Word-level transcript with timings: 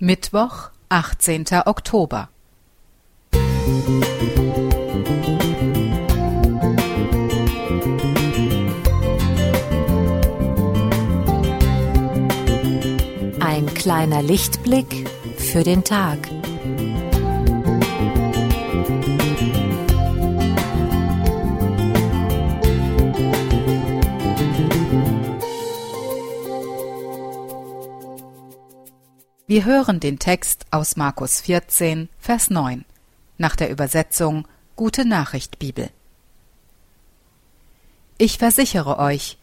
Mittwoch, 0.00 0.70
18. 0.90 1.44
Oktober. 1.66 2.28
Ein 13.40 13.66
kleiner 13.74 14.22
Lichtblick 14.22 15.10
für 15.36 15.64
den 15.64 15.82
Tag. 15.82 16.28
Wir 29.48 29.64
hören 29.64 29.98
den 29.98 30.18
Text 30.18 30.66
aus 30.70 30.96
Markus 30.96 31.40
14, 31.40 32.10
Vers 32.18 32.50
9, 32.50 32.84
nach 33.38 33.56
der 33.56 33.70
Übersetzung 33.70 34.46
Gute 34.76 35.06
Nachricht 35.06 35.58
Bibel. 35.58 35.88
Ich 38.18 38.36
versichere 38.36 38.98
euch, 38.98 39.38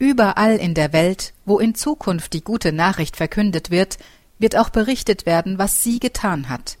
überall 0.00 0.56
in 0.56 0.74
der 0.74 0.92
Welt, 0.92 1.34
wo 1.44 1.60
in 1.60 1.76
Zukunft 1.76 2.32
die 2.32 2.42
gute 2.42 2.72
Nachricht 2.72 3.16
verkündet 3.16 3.70
wird, 3.70 3.98
wird 4.40 4.56
auch 4.56 4.70
berichtet 4.70 5.24
werden, 5.24 5.56
was 5.56 5.84
sie 5.84 6.00
getan 6.00 6.48
hat. 6.48 6.76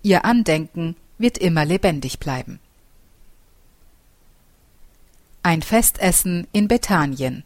Ihr 0.00 0.24
Andenken 0.24 0.96
wird 1.18 1.36
immer 1.36 1.66
lebendig 1.66 2.18
bleiben. 2.18 2.60
Ein 5.42 5.60
Festessen 5.60 6.46
in 6.52 6.66
Bethanien. 6.66 7.44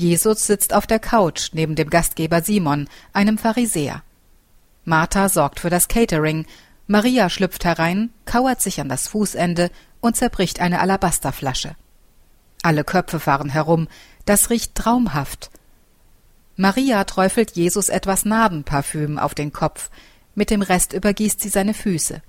Jesus 0.00 0.46
sitzt 0.46 0.72
auf 0.72 0.86
der 0.86 0.98
Couch 0.98 1.50
neben 1.52 1.74
dem 1.74 1.90
Gastgeber 1.90 2.40
Simon, 2.40 2.88
einem 3.12 3.36
Pharisäer. 3.36 4.02
Martha 4.86 5.28
sorgt 5.28 5.60
für 5.60 5.68
das 5.68 5.88
Catering, 5.88 6.46
Maria 6.86 7.28
schlüpft 7.28 7.66
herein, 7.66 8.08
kauert 8.24 8.62
sich 8.62 8.80
an 8.80 8.88
das 8.88 9.08
Fußende 9.08 9.70
und 10.00 10.16
zerbricht 10.16 10.58
eine 10.60 10.80
Alabasterflasche. 10.80 11.76
Alle 12.62 12.82
Köpfe 12.82 13.20
fahren 13.20 13.50
herum, 13.50 13.88
das 14.24 14.48
riecht 14.48 14.74
traumhaft. 14.74 15.50
Maria 16.56 17.04
träufelt 17.04 17.50
Jesus 17.50 17.90
etwas 17.90 18.24
Narbenparfüm 18.24 19.18
auf 19.18 19.34
den 19.34 19.52
Kopf, 19.52 19.90
mit 20.34 20.48
dem 20.48 20.62
Rest 20.62 20.94
übergießt 20.94 21.42
sie 21.42 21.50
seine 21.50 21.74
Füße. 21.74 22.22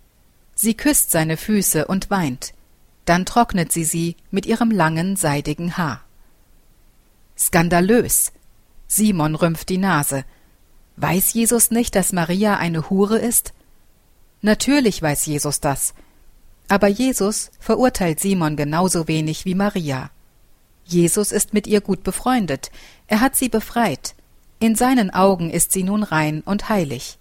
Sie 0.56 0.76
küsst 0.76 1.12
seine 1.12 1.38
Füße 1.38 1.88
und 1.88 2.10
weint, 2.10 2.54
dann 3.06 3.26
trocknet 3.26 3.72
sie 3.72 3.86
sie 3.86 4.18
mit 4.30 4.46
ihrem 4.46 4.72
langen, 4.72 5.16
seidigen 5.16 5.78
Haar. 5.78 6.02
Skandalös. 7.38 8.32
Simon 8.88 9.36
rümpft 9.36 9.70
die 9.70 9.78
Nase. 9.78 10.26
Weiß 10.98 11.34
Jesus 11.34 11.72
nicht, 11.72 11.96
dass 11.96 12.14
Maria 12.14 12.58
eine 12.58 12.90
Hure 12.90 13.18
ist? 13.18 13.54
Natürlich 14.42 15.02
weiß 15.02 15.26
Jesus 15.26 15.60
das. 15.60 15.94
Aber 16.68 16.88
Jesus 16.88 17.52
verurteilt 17.60 18.20
Simon 18.20 18.56
genauso 18.56 19.08
wenig 19.08 19.46
wie 19.46 19.56
Maria. 19.56 20.10
Jesus 20.86 21.32
ist 21.32 21.54
mit 21.54 21.68
ihr 21.68 21.82
gut 21.82 22.04
befreundet. 22.04 22.72
Er 23.08 23.22
hat 23.22 23.36
sie 23.36 23.50
befreit. 23.50 24.16
In 24.60 24.76
seinen 24.76 25.10
Augen 25.10 25.50
ist 25.50 25.72
sie 25.72 25.84
nun 25.84 26.04
rein 26.04 26.42
und 26.42 26.70
heilig. 26.70 27.18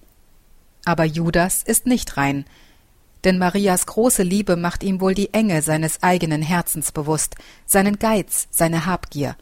Aber 0.84 1.04
Judas 1.04 1.62
ist 1.62 1.86
nicht 1.86 2.16
rein, 2.16 2.44
denn 3.24 3.38
Marias 3.38 3.86
große 3.86 4.22
Liebe 4.22 4.56
macht 4.56 4.82
ihm 4.82 5.00
wohl 5.00 5.14
die 5.14 5.32
Enge 5.34 5.62
seines 5.62 6.02
eigenen 6.02 6.42
Herzens 6.42 6.92
bewusst, 6.92 7.36
seinen 7.66 7.98
Geiz, 7.98 8.48
seine 8.50 8.86
Habgier. 8.86 9.36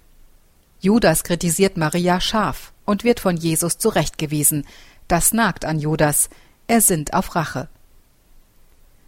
Judas 0.80 1.24
kritisiert 1.24 1.76
Maria 1.76 2.20
scharf 2.20 2.72
und 2.84 3.04
wird 3.04 3.20
von 3.20 3.36
Jesus 3.36 3.78
zurechtgewiesen. 3.78 4.66
Das 5.08 5.32
nagt 5.32 5.64
an 5.64 5.78
Judas. 5.78 6.30
Er 6.66 6.80
sinnt 6.80 7.14
auf 7.14 7.34
Rache. 7.34 7.68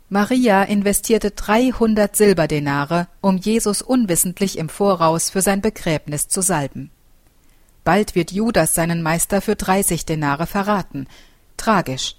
Maria 0.09 0.65
investierte 0.65 1.31
300 1.31 2.17
Silberdenare, 2.17 3.07
um 3.21 3.37
Jesus 3.37 3.81
unwissentlich 3.81 4.59
im 4.59 4.69
Voraus 4.69 5.31
für 5.31 5.41
sein 5.41 5.61
Begräbnis 5.61 6.27
zu 6.27 6.41
salben. 6.41 6.91
Bald 7.85 8.17
wird 8.17 8.33
Judas 8.33 8.75
seinen 8.75 9.03
Meister 9.03 9.41
für 9.41 9.55
30 9.55 10.07
Denare 10.07 10.47
verraten. 10.47 11.07
Tragisch. 11.57 12.17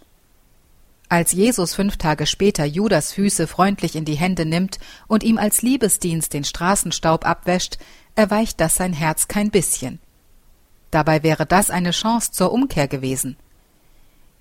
Als 1.10 1.34
Jesus 1.34 1.76
fünf 1.76 1.98
Tage 1.98 2.26
später 2.26 2.64
Judas 2.64 3.12
Füße 3.12 3.46
freundlich 3.46 3.98
in 3.98 4.06
die 4.06 4.16
Hände 4.16 4.46
nimmt 4.46 4.80
und 5.08 5.24
ihm 5.24 5.38
als 5.38 5.62
Liebesdienst 5.62 6.34
den 6.34 6.46
Straßenstaub 6.46 7.26
abwäscht, 7.26 7.78
erweicht 8.16 8.60
das 8.60 8.76
sein 8.76 8.94
Herz 8.94 9.28
kein 9.28 9.52
bisschen. 9.52 10.00
Dabei 10.92 11.24
wäre 11.24 11.46
das 11.46 11.70
eine 11.70 11.92
Chance 11.92 12.32
zur 12.32 12.52
Umkehr 12.52 12.88
gewesen. 12.88 13.38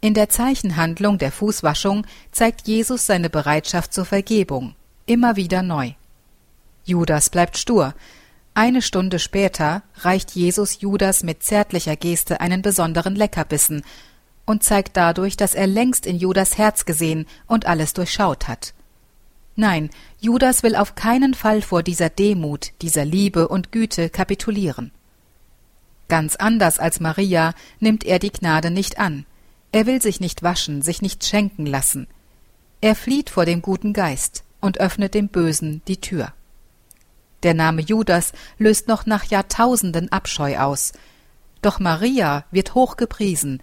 In 0.00 0.14
der 0.14 0.28
Zeichenhandlung 0.28 1.18
der 1.18 1.30
Fußwaschung 1.30 2.06
zeigt 2.32 2.66
Jesus 2.66 3.06
seine 3.06 3.30
Bereitschaft 3.30 3.92
zur 3.92 4.04
Vergebung, 4.04 4.74
immer 5.06 5.36
wieder 5.36 5.62
neu. 5.62 5.92
Judas 6.84 7.30
bleibt 7.30 7.58
stur. 7.58 7.94
Eine 8.54 8.82
Stunde 8.82 9.18
später 9.18 9.82
reicht 9.96 10.32
Jesus 10.32 10.80
Judas 10.80 11.22
mit 11.22 11.42
zärtlicher 11.42 11.96
Geste 11.96 12.40
einen 12.40 12.62
besonderen 12.62 13.14
Leckerbissen 13.14 13.82
und 14.46 14.64
zeigt 14.64 14.96
dadurch, 14.96 15.36
dass 15.36 15.54
er 15.54 15.66
längst 15.66 16.06
in 16.06 16.16
Judas 16.16 16.58
Herz 16.58 16.84
gesehen 16.84 17.26
und 17.46 17.66
alles 17.66 17.92
durchschaut 17.92 18.48
hat. 18.48 18.74
Nein, 19.60 19.90
Judas 20.18 20.62
will 20.62 20.74
auf 20.74 20.94
keinen 20.94 21.34
Fall 21.34 21.60
vor 21.60 21.82
dieser 21.82 22.08
Demut, 22.08 22.72
dieser 22.80 23.04
Liebe 23.04 23.46
und 23.46 23.72
Güte 23.72 24.08
kapitulieren. 24.08 24.90
Ganz 26.08 26.34
anders 26.36 26.78
als 26.78 26.98
Maria 26.98 27.52
nimmt 27.78 28.04
er 28.04 28.18
die 28.18 28.32
Gnade 28.32 28.70
nicht 28.70 28.98
an. 28.98 29.26
Er 29.70 29.84
will 29.84 30.00
sich 30.00 30.18
nicht 30.18 30.42
waschen, 30.42 30.80
sich 30.80 31.02
nicht 31.02 31.26
schenken 31.26 31.66
lassen. 31.66 32.06
Er 32.80 32.94
flieht 32.94 33.28
vor 33.28 33.44
dem 33.44 33.60
guten 33.60 33.92
Geist 33.92 34.44
und 34.62 34.80
öffnet 34.80 35.12
dem 35.12 35.28
Bösen 35.28 35.82
die 35.88 36.00
Tür. 36.00 36.32
Der 37.42 37.52
Name 37.52 37.82
Judas 37.82 38.32
löst 38.56 38.88
noch 38.88 39.04
nach 39.04 39.24
Jahrtausenden 39.24 40.10
Abscheu 40.10 40.56
aus. 40.56 40.94
Doch 41.60 41.80
Maria 41.80 42.46
wird 42.50 42.74
hoch 42.74 42.96
gepriesen, 42.96 43.62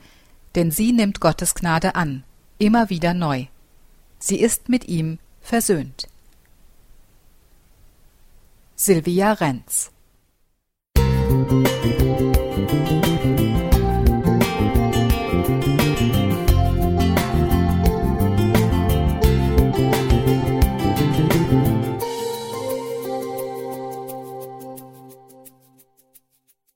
denn 0.53 0.69
sie 0.69 0.91
nimmt 0.93 1.21
Gottes 1.21 1.55
Gnade 1.55 1.95
an, 1.95 2.23
immer 2.59 2.91
wieder 2.91 3.15
neu. 3.15 3.47
Sie 4.19 4.39
ist 4.39 4.69
mit 4.69 4.87
ihm 4.87 5.17
versöhnt. 5.47 6.07
Silvia 8.75 9.33
Renz 9.33 9.91
Musik 10.97 12.26